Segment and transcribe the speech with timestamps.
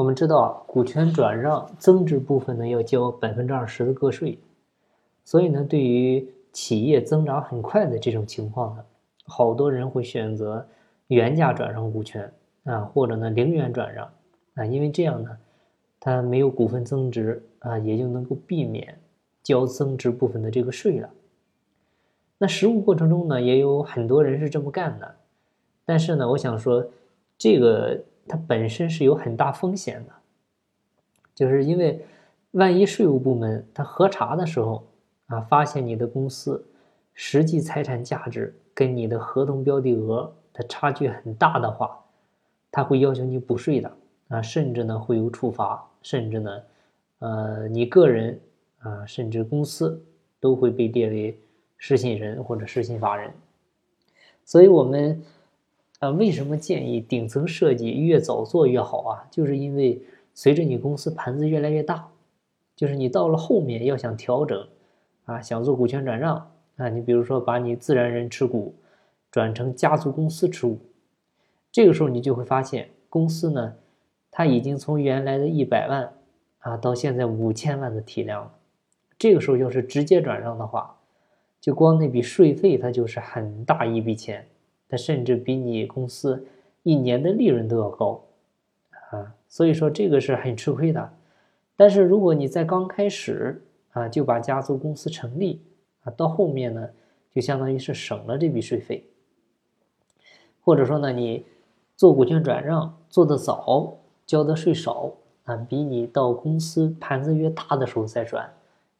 [0.00, 4.38] 我们知道，股权转让增值部分呢要交百分之二十的个税，
[5.26, 8.84] 所以呢，对于企业增长很快的这种情况呢，
[9.26, 10.66] 好多人会选择
[11.08, 12.32] 原价转让股权
[12.64, 14.10] 啊，或者呢零元转让
[14.54, 15.36] 啊，因为这样呢，
[16.00, 18.98] 它没有股份增值啊，也就能够避免
[19.42, 21.10] 交增值部分的这个税了。
[22.38, 25.16] 那实务过程中呢，也有很多人是这么干的，
[25.84, 26.88] 但是呢，我想说
[27.36, 28.00] 这个。
[28.30, 30.12] 它本身是有很大风险的，
[31.34, 32.06] 就是因为
[32.52, 34.86] 万一税务部门他核查的时候
[35.26, 36.64] 啊，发现你的公司
[37.12, 41.98] 实际财产价值跟你的合同标的额的差距很大的话，
[42.70, 43.92] 他会要求你补税的
[44.28, 46.62] 啊，甚至呢会有处罚，甚至呢，
[47.18, 48.40] 呃，你个人
[48.78, 50.00] 啊，甚至公司
[50.38, 51.36] 都会被列为
[51.78, 53.32] 失信人或者失信法人，
[54.44, 55.20] 所以我们。
[56.00, 59.28] 啊，为什么建议顶层设计越早做越好啊？
[59.30, 60.00] 就是因为
[60.32, 62.08] 随着你公司盘子越来越大，
[62.74, 64.66] 就是你到了后面要想调整，
[65.26, 68.74] 啊，想做股权转让啊，你比如说把你自然人持股
[69.30, 70.78] 转成家族公司持股，
[71.70, 73.74] 这个时候你就会发现公司呢，
[74.30, 76.10] 它已经从原来的一百万
[76.60, 78.50] 啊到现在五千万的体量了，
[79.18, 80.96] 这个时候要是直接转让的话，
[81.60, 84.46] 就光那笔税费它就是很大一笔钱。
[84.90, 86.44] 它甚至比你公司
[86.82, 88.24] 一年的利润都要高，
[89.10, 91.12] 啊，所以说这个是很吃亏的。
[91.76, 95.62] 但是如果你在刚开始啊就把家族公司成立
[96.02, 96.90] 啊，到后面呢
[97.32, 99.04] 就相当于是省了这笔税费，
[100.64, 101.46] 或者说呢你
[101.94, 103.96] 做股权转让做的早，
[104.26, 105.12] 交的税少
[105.44, 108.52] 啊，比你到公司盘子越大的时候再转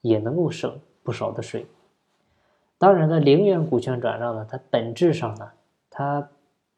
[0.02, 1.66] 也能够省不少的税。
[2.78, 5.50] 当然呢，零元股权转让呢，它本质上呢。
[6.00, 6.30] 它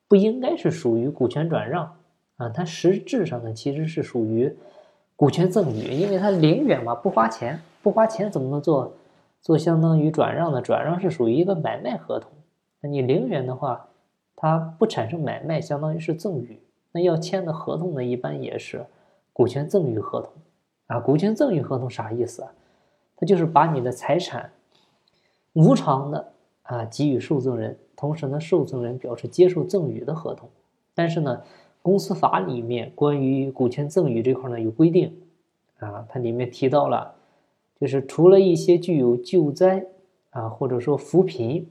[0.09, 1.97] 不应该是属于股权转让
[2.39, 4.53] 啊，它实质上呢其实是属于
[5.15, 8.93] 股权赠与，因为它零元嘛，不花钱，不花钱怎么能做
[9.41, 10.61] 做相当于转让呢？
[10.61, 12.33] 转让是属于一个买卖合同，
[12.81, 13.91] 那你零元的话，
[14.35, 16.61] 它不产生买卖，相当于是赠与。
[16.91, 18.85] 那要签的合同呢，一般也是
[19.33, 20.33] 股权赠与合同
[20.89, 20.99] 啊。
[20.99, 22.53] 股权赠与合同啥意思啊？
[23.15, 24.51] 它就是把你的财产
[25.53, 26.33] 无偿的
[26.63, 27.79] 啊给予受赠人。
[28.03, 30.49] 同时呢，受赠人表示接受赠与的合同，
[30.93, 31.41] 但是呢，
[31.83, 35.15] 公司法里面关于股权赠与这块呢有规定，
[35.79, 37.15] 啊，它里面提到了，
[37.81, 39.87] 就是除了一些具有救灾
[40.31, 41.65] 啊，或者说扶贫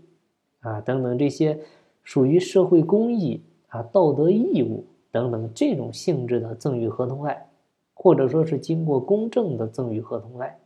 [0.62, 1.59] 啊等等这些
[2.02, 7.46] 属于社会公益啊、道德义务等等这种性质的赠与合同外，
[7.94, 10.58] 或者说是经过公证的赠与合同外，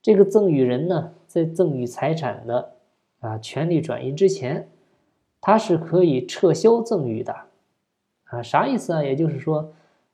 [0.00, 2.74] 这个赠与人呢，在赠与财产的
[3.18, 4.68] 啊权利转移之前。
[5.46, 7.36] 他是可以撤销赠与的，
[8.30, 9.02] 啊，啥意思啊？
[9.02, 9.70] 也就是说，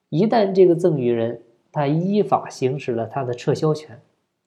[0.09, 4.01] 一旦这个赠与人他依法行使了他的撤销权，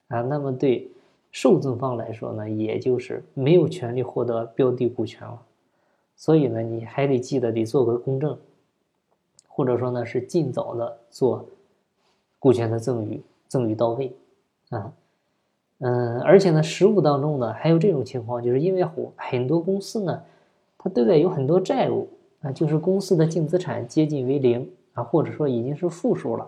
[0.08, 0.90] 啊，那么对
[1.32, 5.40] 受赠方来说呢，也就是没有权利获得标的股权了。
[6.16, 8.38] 所以呢，你还得记得得做个公证，
[9.48, 11.48] 或者说呢是尽早的做
[12.38, 14.14] 股权的赠与，赠与到位，
[14.68, 14.92] 啊，
[15.78, 20.22] 嗯，而且呢，实务当中呢还有这种情况，就是因为很很多公司呢。
[20.84, 22.06] 它对外有很多债务
[22.42, 26.46] 啊，就是公司的净资产接近为零啊，或者说已经是负数了。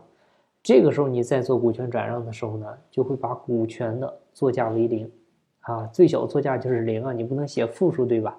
[0.63, 5.11] 这个时候你再做股权转让的时候呢，就会把股权的作价为零
[5.61, 8.37] 啊，最小作价就是零啊，你不能写负数对吧？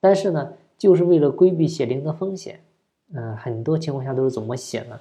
[0.00, 2.58] 但是呢，就是为了规避写零的风险，
[3.14, 4.98] 嗯，很多情况下都是怎么写呢？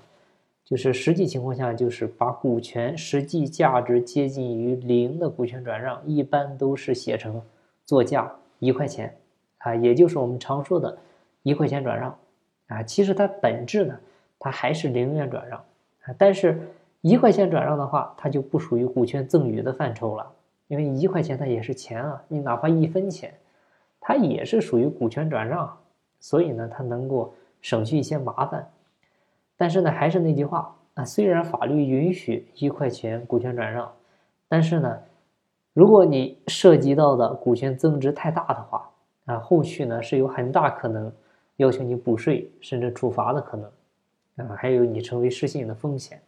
[0.63, 7.41] 就是实际情况下就是把股权实际价值接近于零的股权转让，一般都是写成
[7.85, 9.15] 作价一块钱。
[9.65, 10.95] 啊，也就是我们常说的，
[11.41, 12.15] 一块钱转让，
[12.67, 13.99] 啊，其实它本质呢，
[14.37, 15.59] 它还是零元转让，
[16.03, 16.61] 啊，但是
[17.01, 20.31] 一块钱转让的话，它就不属于股权赠与的范畴了，
[20.67, 23.33] 因为一块钱它也是钱啊，你哪怕一分钱，
[23.99, 25.75] 它也是属于股权转让，
[26.19, 28.69] 所以呢，它能够省去一些麻烦，
[29.57, 33.91] 但是呢，还是那句话啊，虽然法律允许一块钱股权转让，
[34.47, 34.99] 但是呢，
[35.73, 38.87] 如果你涉及到的股权增值太大的话，
[39.25, 41.11] 啊，后续呢是有很大可能
[41.57, 46.21] 要求你补税，甚至处罚的可能，啊，还有你成为失信的风险，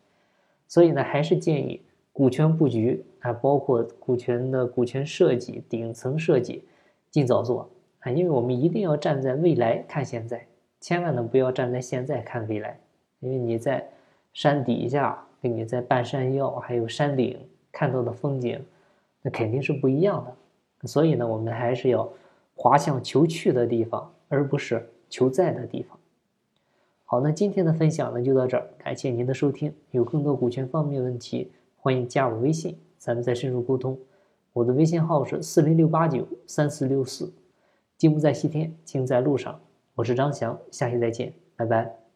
[0.67, 1.79] 所以呢，还是建议
[2.11, 6.63] 股权布局啊，包括股权的股权设计、顶层设计，
[7.11, 10.47] 尽早做啊，因为我们一定要站在未来看现在，
[10.79, 12.79] 千万呢不要站在现在看未来，
[13.19, 13.88] 因为你在
[14.33, 17.38] 山底下跟你在半山腰还有山顶
[17.71, 18.59] 看到的风景，
[19.21, 22.09] 那肯定是不一样的，所以呢，我们还是要。
[22.57, 25.98] 滑向求去的地方，而不是求在的地方。
[27.06, 29.74] 好，那今天的分享呢就到这儿，感谢您的收听。
[29.92, 33.98] 有更多股权方面问题，欢迎加我微信，咱们再深入沟通。
[34.51, 37.31] 我的微信号是四零六八九三四六四。
[37.95, 39.60] 金不在西天，金在路上。
[39.95, 42.06] 我是张翔，下期再见，拜拜。